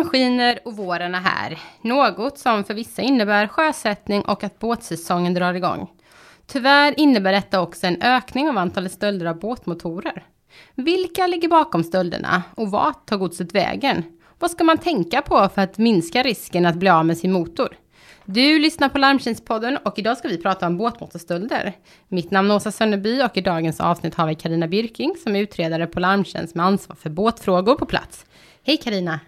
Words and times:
Solen 0.00 0.10
skiner 0.10 0.58
och 0.64 0.76
våren 0.76 1.14
är 1.14 1.20
här. 1.20 1.58
Något 1.80 2.38
som 2.38 2.64
för 2.64 2.74
vissa 2.74 3.02
innebär 3.02 3.46
sjösättning 3.46 4.22
och 4.22 4.44
att 4.44 4.58
båtsäsongen 4.58 5.34
drar 5.34 5.54
igång. 5.54 5.90
Tyvärr 6.46 7.00
innebär 7.00 7.32
detta 7.32 7.60
också 7.60 7.86
en 7.86 8.02
ökning 8.02 8.48
av 8.48 8.58
antalet 8.58 8.92
stölder 8.92 9.26
av 9.26 9.38
båtmotorer. 9.38 10.24
Vilka 10.74 11.26
ligger 11.26 11.48
bakom 11.48 11.84
stölderna 11.84 12.42
och 12.54 12.70
vart 12.70 13.06
tar 13.06 13.16
godset 13.16 13.54
vägen? 13.54 14.04
Vad 14.38 14.50
ska 14.50 14.64
man 14.64 14.78
tänka 14.78 15.22
på 15.22 15.48
för 15.54 15.62
att 15.62 15.78
minska 15.78 16.22
risken 16.22 16.66
att 16.66 16.76
bli 16.76 16.88
av 16.88 17.06
med 17.06 17.18
sin 17.18 17.32
motor? 17.32 17.76
Du 18.24 18.58
lyssnar 18.58 18.88
på 18.88 18.98
Larmtjänstpodden 18.98 19.76
och 19.76 19.98
idag 19.98 20.18
ska 20.18 20.28
vi 20.28 20.38
prata 20.38 20.66
om 20.66 20.76
båtmotorstölder. 20.76 21.72
Mitt 22.08 22.30
namn 22.30 22.50
är 22.50 22.54
Åsa 22.54 22.72
Sönneby 22.72 23.22
och 23.22 23.36
i 23.36 23.40
dagens 23.40 23.80
avsnitt 23.80 24.14
har 24.14 24.26
vi 24.26 24.34
Karina 24.34 24.68
Birking 24.68 25.14
som 25.22 25.36
är 25.36 25.40
utredare 25.40 25.86
på 25.86 26.00
Larmtjänst 26.00 26.54
med 26.54 26.66
ansvar 26.66 26.96
för 26.96 27.10
båtfrågor 27.10 27.74
på 27.74 27.86
plats. 27.86 28.26
Hej 28.62 28.76
Karina! 28.76 29.20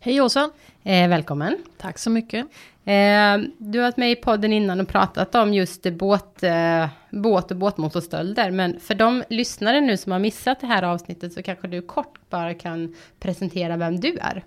Hej 0.00 0.20
Åsa! 0.20 0.50
Eh, 0.82 1.08
välkommen! 1.08 1.56
Tack 1.76 1.98
så 1.98 2.10
mycket! 2.10 2.46
Eh, 2.84 3.38
du 3.58 3.78
har 3.78 3.82
varit 3.82 3.96
med 3.96 4.10
i 4.10 4.16
podden 4.16 4.52
innan 4.52 4.80
och 4.80 4.88
pratat 4.88 5.34
om 5.34 5.54
just 5.54 5.92
båt, 5.92 6.42
eh, 6.42 6.86
båt 7.10 7.50
och 7.50 7.56
båtmotorstölder. 7.56 8.50
Men 8.50 8.80
för 8.80 8.94
de 8.94 9.24
lyssnare 9.30 9.80
nu 9.80 9.96
som 9.96 10.12
har 10.12 10.18
missat 10.18 10.60
det 10.60 10.66
här 10.66 10.82
avsnittet 10.82 11.32
så 11.32 11.42
kanske 11.42 11.68
du 11.68 11.82
kort 11.82 12.20
bara 12.30 12.54
kan 12.54 12.94
presentera 13.20 13.76
vem 13.76 14.00
du 14.00 14.18
är. 14.18 14.44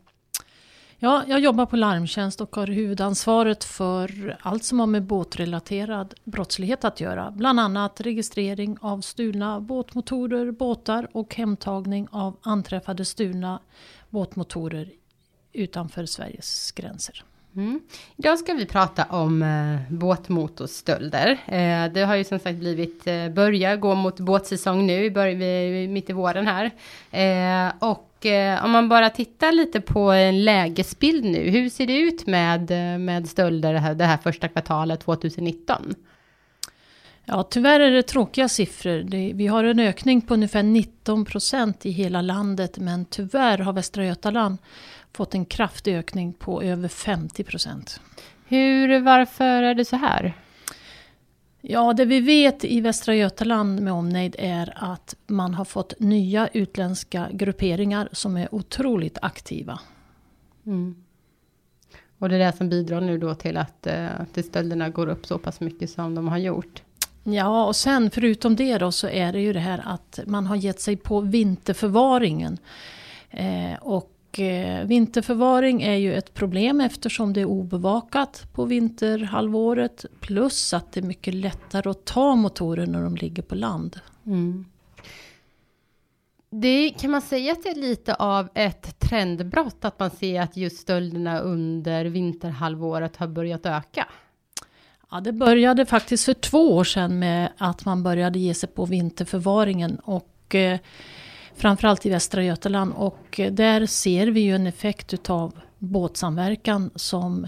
Ja, 1.00 1.24
jag 1.28 1.40
jobbar 1.40 1.66
på 1.66 1.76
Larmtjänst 1.76 2.42
och 2.42 2.56
har 2.56 2.68
huvudansvaret 2.68 3.64
för 3.64 4.38
allt 4.42 4.64
som 4.64 4.80
har 4.80 4.88
med 4.88 5.04
båtrelaterad 5.04 6.14
brottslighet 6.24 6.86
att 6.86 7.00
göra. 7.00 7.32
Bland 7.32 7.60
annat 7.60 8.02
registrering 8.02 8.78
av 8.82 9.02
stulna 9.02 9.60
båtmotorer, 9.60 10.52
båtar 10.52 11.08
och 11.12 11.36
hemtagning 11.36 12.08
av 12.12 12.38
anträffade 12.42 13.06
stulna 13.06 13.60
båtmotorer 14.10 15.01
utanför 15.54 16.06
Sveriges 16.06 16.72
gränser. 16.72 17.24
Mm. 17.56 17.80
Idag 18.18 18.40
ska 18.40 18.54
vi 18.54 18.66
prata 18.66 19.04
om 19.10 19.44
eh, 19.44 19.94
båtmotorstölder. 19.94 21.30
Eh, 21.46 21.94
det 21.94 22.02
har 22.02 22.16
ju 22.16 22.24
som 22.24 22.40
sagt 22.40 22.58
blivit, 22.58 23.08
eh, 23.08 23.30
börja 23.30 23.76
gå 23.76 23.96
mot 23.96 24.20
båtsäsong 24.20 24.88
nu, 24.88 25.10
börjar 25.10 25.36
vi 25.36 25.88
mitt 25.88 26.10
i 26.10 26.14
våren 26.14 26.48
här. 26.48 26.66
Eh, 27.12 27.74
och 27.80 28.26
eh, 28.26 28.66
om 28.66 28.72
man 28.72 28.90
bara 28.90 29.10
tittar 29.10 29.52
lite 29.52 29.82
på 29.82 30.00
en 30.12 30.44
lägesbild 30.44 31.26
nu, 31.26 31.50
hur 31.50 31.70
ser 31.70 31.88
det 31.88 31.98
ut 31.98 32.28
med, 32.28 32.72
eh, 32.72 33.00
med 33.00 33.30
stölder 33.30 33.74
det 33.74 33.80
här, 33.80 33.96
det 33.96 34.06
här 34.06 34.18
första 34.18 34.48
kvartalet 34.48 35.00
2019? 35.00 35.96
Ja, 37.34 37.44
tyvärr 37.44 37.80
är 37.80 37.92
det 37.92 38.04
tråkiga 38.04 38.50
siffror. 38.50 39.04
Det, 39.04 39.32
vi 39.36 39.48
har 39.48 39.64
en 39.64 39.80
ökning 39.80 40.22
på 40.22 40.34
ungefär 40.34 40.64
19 40.64 41.26
procent 41.26 41.86
i 41.86 41.92
hela 41.92 42.22
landet, 42.22 42.78
men 42.78 43.06
tyvärr 43.06 43.58
har 43.58 43.74
Västra 43.74 44.06
Götaland 44.06 44.58
fått 45.14 45.34
en 45.34 45.46
kraftig 45.46 45.96
ökning 45.96 46.34
på 46.34 46.62
över 46.62 46.88
50 46.88 47.44
procent. 47.44 48.02
Hur, 48.48 49.00
varför 49.00 49.64
är 49.64 49.76
det 49.76 49.86
så 49.86 49.96
här? 49.96 50.34
Ja, 51.62 51.94
det 51.94 52.06
vi 52.06 52.20
vet 52.20 52.66
i 52.66 52.82
Västra 52.82 53.16
Götaland 53.16 53.82
med 53.82 53.94
omnejd 53.94 54.36
är 54.40 54.74
att 54.76 55.16
man 55.28 55.54
har 55.54 55.66
fått 55.66 56.00
nya 56.00 56.48
utländska 56.48 57.30
grupperingar 57.32 58.10
som 58.12 58.38
är 58.38 58.56
otroligt 58.56 59.18
aktiva. 59.22 59.80
Mm. 60.66 60.96
Och 62.18 62.30
det 62.30 62.36
är 62.36 62.40
det 62.40 62.58
som 62.58 62.70
bidrar 62.70 63.02
nu 63.02 63.18
då 63.18 63.36
till 63.36 63.58
att, 63.58 63.88
eh, 63.88 64.22
att 64.22 64.46
stölderna 64.46 64.90
går 64.90 65.08
upp 65.08 65.26
så 65.26 65.38
pass 65.38 65.60
mycket 65.60 65.90
som 65.90 66.16
de 66.16 66.28
har 66.28 66.38
gjort? 66.38 66.82
Ja, 67.24 67.66
och 67.66 67.76
sen 67.76 68.12
förutom 68.12 68.56
det 68.56 68.78
då 68.78 68.92
så 68.92 69.08
är 69.08 69.34
det 69.34 69.42
ju 69.42 69.54
det 69.54 69.60
här 69.60 69.82
att 69.86 70.20
man 70.26 70.46
har 70.46 70.56
gett 70.56 70.82
sig 70.82 70.98
på 70.98 71.22
vinterförvaringen. 71.22 72.58
Eh, 73.30 73.74
och 73.82 74.40
eh, 74.40 74.86
vinterförvaring 74.86 75.82
är 75.82 75.96
ju 75.96 76.14
ett 76.14 76.34
problem 76.34 76.82
eftersom 76.82 77.34
det 77.34 77.42
är 77.42 77.46
obevakat 77.46 78.44
på 78.54 78.66
vinterhalvåret. 78.66 80.06
Plus 80.20 80.74
att 80.74 80.92
det 80.92 81.00
är 81.00 81.04
mycket 81.04 81.34
lättare 81.34 81.90
att 81.90 82.06
ta 82.06 82.36
motorer 82.36 82.88
när 82.88 83.02
de 83.02 83.16
ligger 83.16 83.44
på 83.44 83.56
land. 83.56 84.00
Mm. 84.26 84.66
Det 86.50 86.90
kan 86.90 87.12
man 87.12 87.22
säga 87.22 87.52
att 87.52 87.64
det 87.64 87.70
är 87.70 87.76
lite 87.76 88.16
av 88.16 88.50
ett 88.54 89.00
trendbrott 89.00 89.86
att 89.86 90.00
man 90.00 90.10
ser 90.10 90.42
att 90.42 90.58
just 90.58 90.78
stölderna 90.78 91.40
under 91.40 92.06
vinterhalvåret 92.06 93.18
har 93.18 93.28
börjat 93.28 93.66
öka? 93.66 94.08
Ja, 95.14 95.22
det 95.22 95.32
började 95.32 95.86
faktiskt 95.86 96.26
för 96.26 96.34
två 96.34 96.76
år 96.76 96.84
sedan 96.84 97.20
med 97.20 97.50
att 97.58 97.86
man 97.86 98.04
började 98.04 98.40
ge 98.40 98.54
sig 98.54 98.70
på 98.70 98.86
vinterförvaringen. 98.86 99.96
Och 99.96 100.56
eh, 100.56 100.80
framförallt 101.56 102.06
i 102.06 102.10
Västra 102.10 102.44
Götaland. 102.44 102.94
Och 102.94 103.40
eh, 103.40 103.52
där 103.52 103.86
ser 103.86 104.28
vi 104.28 104.40
ju 104.40 104.56
en 104.56 104.68
effekt 104.68 105.14
utav 105.14 105.54
båtsamverkan 105.78 106.92
som 106.96 107.48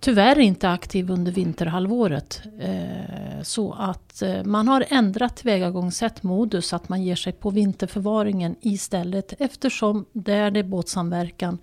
tyvärr 0.00 0.38
inte 0.38 0.66
är 0.66 0.72
aktiv 0.72 1.10
under 1.10 1.32
vinterhalvåret. 1.32 2.42
Eh, 2.60 3.42
så 3.42 3.72
att 3.72 4.22
eh, 4.22 4.44
man 4.44 4.68
har 4.68 4.84
ändrat 4.88 5.36
tillvägagångssätt, 5.36 6.22
modus, 6.22 6.72
att 6.72 6.88
man 6.88 7.02
ger 7.02 7.16
sig 7.16 7.32
på 7.32 7.50
vinterförvaringen 7.50 8.56
istället 8.60 9.34
eftersom 9.38 10.06
där 10.12 10.50
det 10.50 10.60
är 10.60 10.64
båtsamverkan 10.64 11.58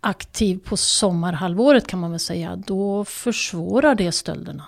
aktiv 0.00 0.60
på 0.64 0.76
sommarhalvåret 0.76 1.86
kan 1.86 2.00
man 2.00 2.10
väl 2.10 2.20
säga, 2.20 2.56
då 2.56 3.04
försvårar 3.04 3.94
det 3.94 4.12
stölderna. 4.12 4.64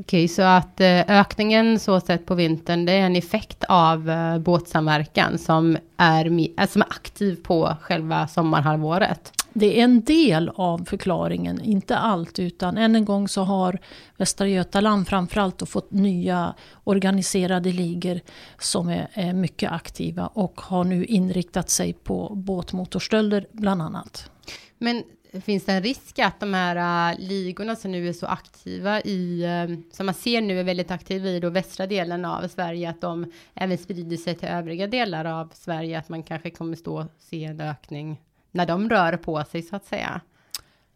Okej, 0.00 0.28
så 0.28 0.42
att 0.42 0.80
eh, 0.80 1.00
ökningen 1.08 1.78
så 1.78 2.00
sett 2.00 2.26
på 2.26 2.34
vintern, 2.34 2.84
det 2.84 2.92
är 2.92 3.00
en 3.00 3.16
effekt 3.16 3.64
av 3.68 4.10
eh, 4.10 4.38
båtsamverkan 4.38 5.38
som 5.38 5.76
är, 5.96 6.50
eh, 6.60 6.68
som 6.68 6.82
är 6.82 6.88
aktiv 6.88 7.42
på 7.42 7.76
själva 7.80 8.28
sommarhalvåret? 8.28 9.32
Det 9.58 9.80
är 9.80 9.84
en 9.84 10.04
del 10.04 10.50
av 10.54 10.84
förklaringen, 10.84 11.60
inte 11.60 11.96
allt, 11.96 12.38
utan 12.38 12.78
än 12.78 12.96
en 12.96 13.04
gång 13.04 13.28
så 13.28 13.42
har 13.42 13.78
Västra 14.16 14.48
Götaland 14.48 15.08
framförallt 15.08 15.68
fått 15.68 15.90
nya 15.90 16.54
organiserade 16.84 17.72
ligor 17.72 18.20
som 18.58 18.88
är, 18.88 19.08
är 19.12 19.32
mycket 19.32 19.72
aktiva 19.72 20.26
och 20.26 20.60
har 20.60 20.84
nu 20.84 21.04
inriktat 21.04 21.70
sig 21.70 21.92
på 21.92 22.32
båtmotorstölder 22.34 23.46
bland 23.52 23.82
annat. 23.82 24.30
Men 24.78 25.02
finns 25.44 25.64
det 25.64 25.72
en 25.72 25.82
risk 25.82 26.18
att 26.18 26.40
de 26.40 26.54
här 26.54 27.12
uh, 27.12 27.20
ligorna 27.20 27.76
som 27.76 27.92
nu 27.92 28.08
är 28.08 28.12
så 28.12 28.26
aktiva 28.26 29.00
i, 29.00 29.44
uh, 29.68 29.78
som 29.92 30.06
man 30.06 30.14
ser 30.14 30.40
nu 30.40 30.60
är 30.60 30.64
väldigt 30.64 30.90
aktiva 30.90 31.28
i 31.28 31.40
då 31.40 31.50
västra 31.50 31.86
delen 31.86 32.24
av 32.24 32.48
Sverige, 32.48 32.90
att 32.90 33.00
de 33.00 33.32
även 33.54 33.78
sprider 33.78 34.16
sig 34.16 34.34
till 34.34 34.48
övriga 34.48 34.86
delar 34.86 35.24
av 35.24 35.50
Sverige, 35.54 35.98
att 35.98 36.08
man 36.08 36.22
kanske 36.22 36.50
kommer 36.50 36.76
stå 36.76 37.06
se 37.18 37.44
en 37.44 37.60
ökning 37.60 38.20
när 38.50 38.66
de 38.66 38.90
rör 38.90 39.16
på 39.16 39.44
sig 39.44 39.62
så 39.62 39.76
att 39.76 39.84
säga? 39.84 40.20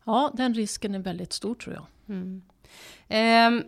Ja, 0.05 0.31
den 0.35 0.55
risken 0.55 0.95
är 0.95 0.99
väldigt 0.99 1.33
stor 1.33 1.55
tror 1.55 1.75
jag. 1.75 1.87
Mm. 2.09 2.43
Um, 3.57 3.65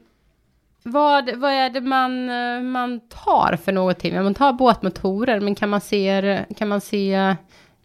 vad, 0.83 1.37
vad 1.37 1.53
är 1.53 1.71
det 1.71 1.81
man, 1.81 2.29
eh, 2.31 2.63
man 2.63 3.01
tar 3.01 3.57
för 3.65 3.73
någonting? 3.73 4.15
Man 4.15 4.35
tar 4.35 4.53
båtmotorer, 4.53 5.41
men 5.41 5.55
kan 5.55 5.71
man 5.71 5.81
se, 5.81 6.45
kan 6.57 6.69
man 6.69 6.81
se 6.81 7.37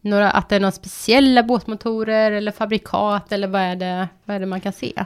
några, 0.01 0.31
att 0.31 0.49
det 0.49 0.55
är 0.55 0.59
några 0.59 0.71
speciella 0.71 1.43
båtmotorer 1.43 2.31
eller 2.31 2.51
fabrikat 2.51 3.31
eller 3.31 3.47
vad 3.47 3.61
är 3.61 3.75
det, 3.75 4.07
vad 4.25 4.35
är 4.35 4.39
det 4.39 4.45
man 4.45 4.61
kan 4.61 4.73
se? 4.73 5.05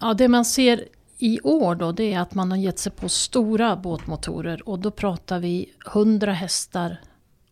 Ja, 0.00 0.14
det 0.14 0.28
man 0.28 0.44
ser 0.44 0.84
i 1.18 1.40
år 1.40 1.74
då, 1.74 1.92
det 1.92 2.12
är 2.12 2.20
att 2.20 2.34
man 2.34 2.50
har 2.50 2.58
gett 2.58 2.78
sig 2.78 2.92
på 2.92 3.08
stora 3.08 3.76
båtmotorer 3.76 4.68
och 4.68 4.78
då 4.78 4.90
pratar 4.90 5.38
vi 5.38 5.72
100 5.86 6.32
hästar 6.32 6.96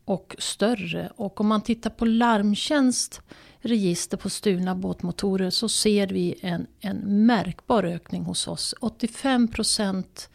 och 0.09 0.37
större. 0.39 1.11
Och 1.17 1.41
om 1.41 1.47
man 1.47 1.63
tittar 1.63 1.91
på 1.91 2.05
Larmtjänst 2.05 3.21
register 3.61 4.17
på 4.17 4.31
stulna 4.31 4.75
båtmotorer 4.75 5.51
så 5.51 5.69
ser 5.69 6.07
vi 6.07 6.35
en, 6.41 6.67
en 6.81 7.27
märkbar 7.27 7.85
ökning 7.85 8.25
hos 8.25 8.49
oss. 8.49 8.75
85 8.81 9.49
procent 9.49 10.31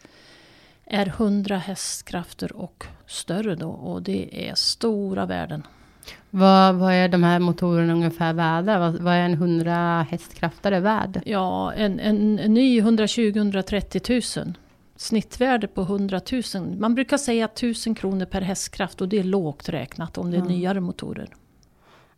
är 0.86 1.06
100 1.06 1.58
hästkrafter 1.58 2.56
och 2.56 2.86
större 3.06 3.54
då 3.54 3.70
och 3.70 4.02
det 4.02 4.48
är 4.48 4.54
stora 4.54 5.26
värden. 5.26 5.66
Vad, 6.30 6.74
vad 6.74 6.92
är 6.92 7.08
de 7.08 7.22
här 7.22 7.38
motorerna 7.38 7.92
ungefär 7.92 8.32
värda? 8.32 8.78
Vad, 8.78 8.94
vad 8.94 9.14
är 9.14 9.20
en 9.20 9.34
100 9.34 10.06
hästkraftare 10.10 10.80
värd? 10.80 11.22
Ja, 11.26 11.72
en, 11.72 12.00
en, 12.00 12.38
en 12.38 12.54
ny 12.54 12.80
120-130 12.80 14.38
000. 14.44 14.54
Snittvärde 14.96 15.66
på 15.66 15.80
100 15.80 16.20
000. 16.54 16.76
Man 16.78 16.94
brukar 16.94 17.16
säga 17.16 17.44
1000 17.44 17.94
kronor 17.94 18.24
per 18.24 18.40
hästkraft 18.40 19.00
och 19.00 19.08
det 19.08 19.18
är 19.18 19.24
lågt 19.24 19.68
räknat 19.68 20.18
om 20.18 20.30
det 20.30 20.36
är 20.36 20.40
mm. 20.40 20.52
nyare 20.52 20.80
motorer. 20.80 21.34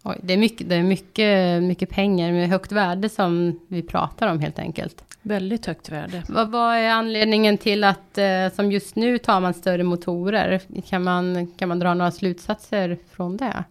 Oj, 0.03 0.19
det 0.23 0.33
är, 0.33 0.39
mycket, 0.39 0.69
det 0.69 0.75
är 0.75 0.83
mycket, 0.83 1.63
mycket 1.63 1.91
pengar 1.91 2.33
med 2.33 2.49
högt 2.49 2.73
värde 2.73 3.09
som 3.09 3.61
vi 3.69 3.83
pratar 3.83 4.29
om 4.29 4.41
helt 4.41 4.59
enkelt. 4.59 5.05
Väldigt 5.23 5.67
högt 5.67 5.89
värde. 5.89 6.23
Vad, 6.29 6.51
vad 6.51 6.77
är 6.77 6.91
anledningen 6.91 7.59
till 7.59 7.85
att 7.85 8.19
eh, 8.19 8.49
som 8.55 8.73
just 8.73 8.97
nu 8.97 9.19
tar 9.19 9.41
man 9.41 9.55
större 9.55 9.83
motorer? 9.83 10.61
Kan 10.89 11.03
man, 11.03 11.47
kan 11.47 11.69
man 11.69 11.79
dra 11.79 11.95
några 11.95 12.11
slutsatser 12.11 12.99
från 13.11 13.37
det? 13.37 13.65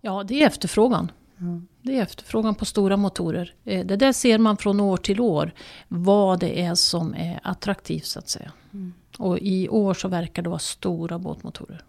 Ja, 0.00 0.24
det 0.28 0.42
är 0.42 0.46
efterfrågan. 0.46 1.12
Mm. 1.40 1.66
Det 1.88 1.98
är 1.98 2.02
efterfrågan 2.02 2.54
på 2.54 2.64
stora 2.64 2.96
motorer. 2.96 3.54
Eh, 3.64 3.86
det 3.86 3.96
där 3.96 4.12
ser 4.12 4.38
man 4.38 4.56
från 4.56 4.80
år 4.80 4.96
till 4.96 5.20
år. 5.20 5.52
Vad 5.88 6.40
det 6.40 6.62
är 6.62 6.74
som 6.74 7.14
är 7.14 7.40
attraktivt 7.42 8.04
så 8.04 8.18
att 8.18 8.28
säga. 8.28 8.52
Mm. 8.72 8.92
Och 9.18 9.38
i 9.38 9.68
år 9.68 9.94
så 9.94 10.08
verkar 10.08 10.42
det 10.42 10.48
vara 10.48 10.58
stora 10.58 11.18
båtmotorer. 11.18 11.82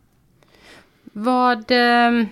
Vad... 1.04 1.72
Eh, 1.72 2.26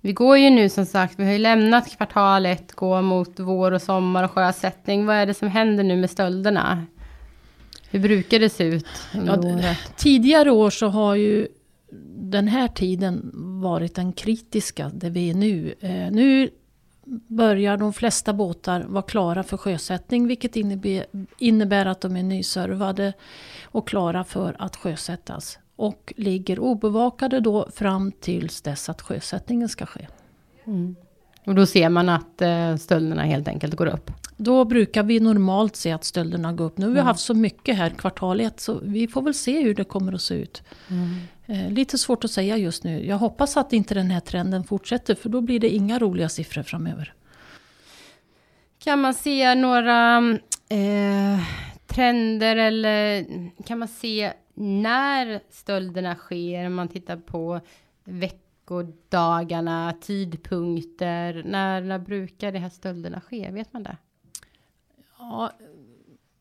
Vi 0.00 0.12
går 0.12 0.38
ju 0.38 0.50
nu 0.50 0.68
som 0.68 0.86
sagt, 0.86 1.14
vi 1.18 1.24
har 1.24 1.32
ju 1.32 1.38
lämnat 1.38 1.96
kvartal 1.96 2.46
ett, 2.46 2.72
går 2.72 3.02
mot 3.02 3.40
vår 3.40 3.72
och 3.72 3.82
sommar 3.82 4.24
och 4.24 4.30
sjösättning. 4.30 5.06
Vad 5.06 5.16
är 5.16 5.26
det 5.26 5.34
som 5.34 5.48
händer 5.48 5.84
nu 5.84 5.96
med 5.96 6.10
stölderna? 6.10 6.86
Hur 7.90 8.00
brukar 8.00 8.38
det 8.38 8.50
se 8.50 8.64
ut 8.64 8.86
ja, 9.26 9.42
Tidigare 9.96 10.50
år 10.50 10.70
så 10.70 10.88
har 10.88 11.14
ju 11.14 11.48
den 12.16 12.48
här 12.48 12.68
tiden 12.68 13.30
varit 13.62 13.94
den 13.94 14.12
kritiska, 14.12 14.90
det 14.94 15.10
vi 15.10 15.30
är 15.30 15.34
nu. 15.34 15.74
Eh, 15.80 16.10
nu 16.10 16.50
börjar 17.26 17.76
de 17.76 17.92
flesta 17.92 18.32
båtar 18.32 18.84
vara 18.88 19.02
klara 19.02 19.42
för 19.42 19.56
sjösättning, 19.56 20.26
vilket 20.26 20.56
innebär, 20.56 21.06
innebär 21.38 21.86
att 21.86 22.00
de 22.00 22.16
är 22.16 22.22
nyservade 22.22 23.12
och 23.64 23.88
klara 23.88 24.24
för 24.24 24.56
att 24.58 24.76
sjösättas. 24.76 25.58
Och 25.76 26.12
ligger 26.16 26.58
obevakade 26.58 27.40
då 27.40 27.68
fram 27.74 28.12
tills 28.12 28.62
dess 28.62 28.88
att 28.88 29.02
sjösättningen 29.02 29.68
ska 29.68 29.86
ske. 29.86 30.06
Mm. 30.64 30.96
Och 31.44 31.54
då 31.54 31.66
ser 31.66 31.88
man 31.88 32.08
att 32.08 32.42
eh, 32.42 32.76
stölderna 32.76 33.22
helt 33.22 33.48
enkelt 33.48 33.74
går 33.74 33.86
upp? 33.86 34.10
Då 34.36 34.64
brukar 34.64 35.02
vi 35.02 35.20
normalt 35.20 35.76
se 35.76 35.92
att 35.92 36.04
stölderna 36.04 36.52
går 36.52 36.64
upp. 36.64 36.78
Nu 36.78 36.86
har 36.86 36.92
vi 36.92 36.98
mm. 36.98 37.06
haft 37.06 37.20
så 37.20 37.34
mycket 37.34 37.76
här 37.76 37.90
kvartal 37.90 38.40
ett 38.40 38.60
så 38.60 38.80
vi 38.82 39.08
får 39.08 39.22
väl 39.22 39.34
se 39.34 39.62
hur 39.62 39.74
det 39.74 39.84
kommer 39.84 40.12
att 40.12 40.22
se 40.22 40.34
ut. 40.34 40.62
Mm. 40.88 41.16
Eh, 41.50 41.70
lite 41.70 41.98
svårt 41.98 42.24
att 42.24 42.30
säga 42.30 42.56
just 42.56 42.84
nu. 42.84 43.06
Jag 43.06 43.18
hoppas 43.18 43.56
att 43.56 43.72
inte 43.72 43.94
den 43.94 44.10
här 44.10 44.20
trenden 44.20 44.64
fortsätter 44.64 45.14
för 45.14 45.28
då 45.28 45.40
blir 45.40 45.60
det 45.60 45.68
inga 45.68 45.98
roliga 45.98 46.28
siffror 46.28 46.62
framöver. 46.62 47.14
Kan 48.78 49.00
man 49.00 49.14
se 49.14 49.54
några 49.54 50.18
eh, 50.68 51.40
trender 51.86 52.56
eller 52.56 53.26
kan 53.64 53.78
man 53.78 53.88
se 53.88 54.32
när 54.54 55.40
stölderna 55.50 56.14
sker? 56.14 56.66
Om 56.66 56.74
man 56.74 56.88
tittar 56.88 57.16
på 57.16 57.60
veckodagarna, 58.04 59.94
tidpunkter. 60.00 61.42
När, 61.46 61.80
när 61.80 61.98
brukar 61.98 62.52
de 62.52 62.58
här 62.58 62.68
stölderna 62.68 63.20
ske? 63.20 63.50
Vet 63.50 63.72
man 63.72 63.82
det? 63.82 63.96
Ja, 65.18 65.52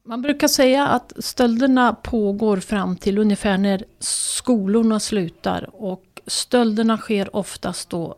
man 0.10 0.22
brukar 0.22 0.48
säga 0.48 0.88
att 0.88 1.14
stölderna 1.20 1.94
pågår 1.94 2.58
fram 2.58 2.96
till 2.98 3.18
ungefär 3.18 3.58
när 3.58 3.84
skolorna 4.00 5.00
slutar. 5.00 5.70
Och 5.74 6.22
stölderna 6.28 6.98
sker 6.98 7.36
oftast 7.36 7.90
då 7.90 8.16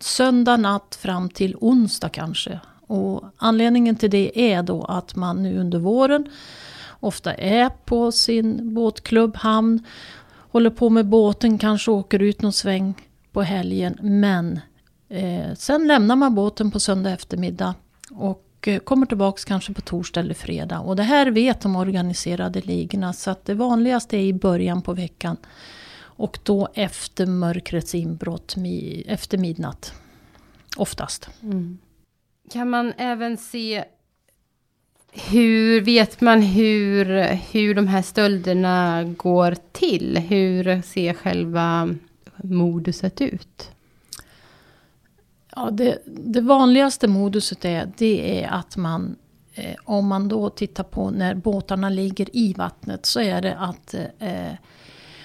söndag 0.00 0.56
natt 0.56 0.98
fram 1.00 1.28
till 1.28 1.56
onsdag 1.60 2.08
kanske. 2.08 2.60
Och 2.86 3.24
anledningen 3.36 3.96
till 3.96 4.10
det 4.10 4.52
är 4.52 4.62
då 4.62 4.82
att 4.84 5.16
man 5.16 5.42
nu 5.42 5.58
under 5.58 5.78
våren 5.78 6.28
ofta 7.00 7.34
är 7.34 7.68
på 7.68 8.12
sin 8.12 8.74
båtklubb, 8.74 9.36
hamn, 9.36 9.84
håller 10.36 10.70
på 10.70 10.90
med 10.90 11.06
båten, 11.06 11.58
kanske 11.58 11.90
åker 11.90 12.22
ut 12.22 12.42
någon 12.42 12.52
sväng 12.52 12.94
på 13.32 13.42
helgen. 13.42 13.98
Men 14.02 14.60
eh, 15.08 15.54
sen 15.56 15.86
lämnar 15.86 16.16
man 16.16 16.34
båten 16.34 16.70
på 16.70 16.80
söndag 16.80 17.10
eftermiddag 17.10 17.74
och 18.10 18.45
och 18.56 18.84
kommer 18.84 19.06
tillbaks 19.06 19.44
kanske 19.44 19.72
på 19.72 19.80
torsdag 19.80 20.20
eller 20.20 20.34
fredag. 20.34 20.80
Och 20.80 20.96
det 20.96 21.02
här 21.02 21.30
vet 21.30 21.60
de 21.60 21.76
organiserade 21.76 22.60
ligorna 22.60 23.12
så 23.12 23.30
att 23.30 23.44
det 23.44 23.54
vanligaste 23.54 24.16
är 24.16 24.20
i 24.20 24.32
början 24.32 24.82
på 24.82 24.92
veckan. 24.92 25.36
Och 25.98 26.38
då 26.42 26.68
efter 26.74 27.26
mörkrets 27.26 27.94
inbrott, 27.94 28.56
efter 29.06 29.38
midnatt. 29.38 29.92
Oftast. 30.76 31.28
Mm. 31.42 31.78
Kan 32.50 32.70
man 32.70 32.92
även 32.98 33.36
se 33.36 33.84
hur 35.12 35.80
vet 35.80 36.20
man 36.20 36.42
hur, 36.42 37.24
hur 37.52 37.74
de 37.74 37.88
här 37.88 38.02
stölderna 38.02 39.04
går 39.16 39.56
till? 39.72 40.18
Hur 40.18 40.82
ser 40.82 41.12
själva 41.12 41.94
moduset 42.36 43.20
ut? 43.20 43.70
Ja, 45.56 45.70
det, 45.70 45.98
det 46.06 46.40
vanligaste 46.40 47.08
moduset 47.08 47.64
är, 47.64 47.92
det 47.96 48.44
är 48.44 48.48
att 48.48 48.76
man, 48.76 49.16
eh, 49.54 49.74
om 49.84 50.06
man 50.06 50.28
då 50.28 50.50
tittar 50.50 50.84
på 50.84 51.10
när 51.10 51.34
båtarna 51.34 51.88
ligger 51.88 52.36
i 52.36 52.52
vattnet, 52.52 53.06
så 53.06 53.20
är 53.20 53.42
det 53.42 53.56
att 53.58 53.94
eh, 54.18 54.52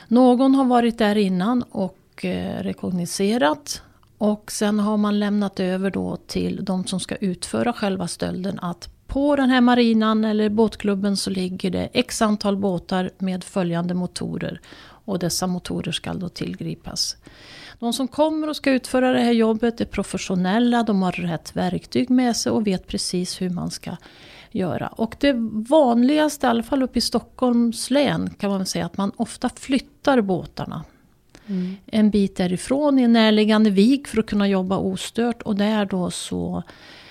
någon 0.07 0.55
har 0.55 0.65
varit 0.65 0.97
där 0.97 1.17
innan 1.17 1.63
och 1.63 2.25
eh, 2.25 2.63
rekogniserat 2.63 3.81
och 4.17 4.51
sen 4.51 4.79
har 4.79 4.97
man 4.97 5.19
lämnat 5.19 5.59
över 5.59 5.91
då 5.91 6.17
till 6.27 6.65
de 6.65 6.85
som 6.85 6.99
ska 6.99 7.15
utföra 7.15 7.73
själva 7.73 8.07
stölden 8.07 8.59
att 8.59 8.89
på 9.07 9.35
den 9.35 9.49
här 9.49 9.61
marinan 9.61 10.25
eller 10.25 10.49
båtklubben 10.49 11.17
så 11.17 11.29
ligger 11.29 11.71
det 11.71 11.89
x 11.93 12.21
antal 12.21 12.57
båtar 12.57 13.11
med 13.17 13.43
följande 13.43 13.93
motorer. 13.93 14.61
Och 14.81 15.19
dessa 15.19 15.47
motorer 15.47 15.91
ska 15.91 16.13
då 16.13 16.29
tillgripas. 16.29 17.17
De 17.81 17.93
som 17.93 18.07
kommer 18.07 18.49
och 18.49 18.55
ska 18.55 18.71
utföra 18.71 19.11
det 19.11 19.19
här 19.19 19.31
jobbet 19.31 19.81
är 19.81 19.85
professionella, 19.85 20.83
de 20.83 21.01
har 21.01 21.11
rätt 21.11 21.55
verktyg 21.55 22.09
med 22.09 22.37
sig 22.37 22.51
och 22.51 22.67
vet 22.67 22.87
precis 22.87 23.41
hur 23.41 23.49
man 23.49 23.71
ska 23.71 23.97
göra. 24.51 24.87
Och 24.87 25.15
det 25.19 25.33
vanligaste, 25.69 26.47
i 26.47 26.49
alla 26.49 26.63
fall 26.63 26.83
uppe 26.83 26.99
i 26.99 27.01
Stockholms 27.01 27.89
län, 27.89 28.29
kan 28.39 28.49
man 28.49 28.65
säga 28.65 28.85
att 28.85 28.97
man 28.97 29.11
ofta 29.15 29.49
flyttar 29.49 30.21
båtarna. 30.21 30.83
Mm. 31.47 31.75
En 31.85 32.09
bit 32.09 32.35
därifrån 32.35 32.99
i 32.99 33.03
en 33.03 33.13
närliggande 33.13 33.69
vik 33.69 34.07
för 34.07 34.19
att 34.19 34.25
kunna 34.25 34.47
jobba 34.47 34.77
ostört 34.77 35.41
och 35.41 35.55
där 35.55 35.85
då 35.85 36.11
så 36.11 36.63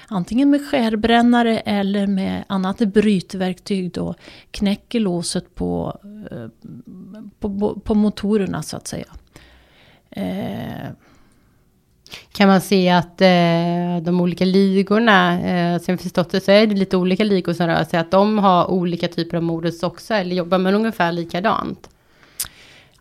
antingen 0.09 0.51
med 0.51 0.69
skärbrännare 0.69 1.59
eller 1.59 2.07
med 2.07 2.45
annat 2.47 2.79
brytverktyg 2.79 3.93
då 3.93 4.15
knäcker 4.51 5.01
låset 5.01 5.55
på, 5.55 5.99
eh, 6.31 6.47
på, 7.41 7.81
på 7.85 7.95
motorerna 7.95 8.63
så 8.63 8.77
att 8.77 8.89
säga. 8.89 9.07
Eh. 10.11 10.91
Kan 12.33 12.49
man 12.49 12.61
se 12.61 12.89
att 12.89 13.21
eh, 13.21 14.03
de 14.03 14.21
olika 14.21 14.45
ligorna, 14.45 15.41
eh, 15.41 15.81
som 15.81 15.93
jag 15.93 16.01
förstått 16.01 16.31
det 16.31 16.41
så 16.41 16.51
är 16.51 16.67
det 16.67 16.75
lite 16.75 16.97
olika 16.97 17.25
ligor 17.25 17.53
som 17.53 17.67
rör 17.67 17.85
sig, 17.85 18.01
att 18.01 18.11
de 18.11 18.39
har 18.39 18.71
olika 18.71 19.09
typer 19.09 19.37
av 19.37 19.43
modus 19.43 19.83
också, 19.83 20.15
eller 20.15 20.37
jobbar 20.37 20.59
man 20.59 20.75
ungefär 20.75 21.13
likadant? 21.13 21.89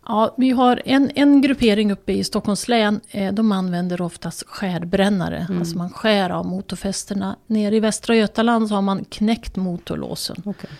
Ja, 0.06 0.34
vi 0.36 0.50
har 0.50 0.82
en, 0.84 1.10
en 1.14 1.40
gruppering 1.40 1.92
uppe 1.92 2.12
i 2.12 2.24
Stockholms 2.24 2.68
län. 2.68 3.00
Eh, 3.10 3.32
de 3.32 3.52
använder 3.52 4.02
oftast 4.02 4.46
skärbrännare. 4.46 5.46
Mm. 5.48 5.58
Alltså 5.58 5.78
man 5.78 5.90
skär 5.90 6.30
av 6.30 6.46
motorfästena. 6.46 7.36
Nere 7.46 7.76
i 7.76 7.80
Västra 7.80 8.16
Götaland 8.16 8.68
så 8.68 8.74
har 8.74 8.82
man 8.82 9.04
knäckt 9.04 9.56
motorlåsen. 9.56 10.42
Okay. 10.44 10.70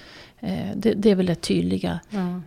Eh, 0.41 0.71
det, 0.77 0.95
det, 0.95 1.11
är 1.11 1.15
väl 1.15 1.27
det 1.27 1.35
tydliga. 1.35 2.01
Mm. 2.11 2.43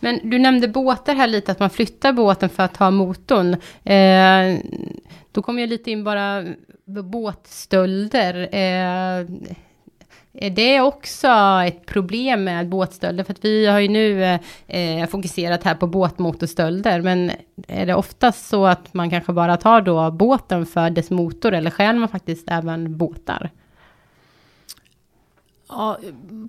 Men 0.00 0.30
du 0.30 0.38
nämnde 0.38 0.68
båtar 0.68 1.14
här 1.14 1.26
lite, 1.26 1.52
att 1.52 1.60
man 1.60 1.70
flyttar 1.70 2.12
båten 2.12 2.48
för 2.48 2.62
att 2.62 2.76
ha 2.76 2.90
motorn. 2.90 3.56
Eh, 3.84 4.60
då 5.32 5.42
kommer 5.42 5.60
jag 5.60 5.68
lite 5.68 5.90
in 5.90 6.04
bara 6.04 6.44
båtstölder. 6.86 8.48
Eh, 8.52 9.26
är 10.32 10.50
det 10.50 10.80
också 10.80 11.28
ett 11.66 11.86
problem 11.86 12.44
med 12.44 12.68
båtstölder? 12.68 13.24
För 13.24 13.32
att 13.32 13.44
vi 13.44 13.66
har 13.66 13.78
ju 13.78 13.88
nu 13.88 14.38
eh, 14.66 15.06
fokuserat 15.06 15.64
här 15.64 15.74
på 15.74 15.86
båtmotorstölder, 15.86 17.00
men 17.00 17.30
är 17.68 17.86
det 17.86 17.94
oftast 17.94 18.48
så 18.48 18.66
att 18.66 18.94
man 18.94 19.10
kanske 19.10 19.32
bara 19.32 19.56
tar 19.56 19.80
då 19.80 20.10
båten 20.10 20.66
för 20.66 20.90
dess 20.90 21.10
motor, 21.10 21.54
eller 21.54 21.70
stjäl 21.70 21.96
man 21.96 22.08
faktiskt 22.08 22.50
även 22.50 22.96
båtar? 22.96 23.50
Ja, 25.70 25.98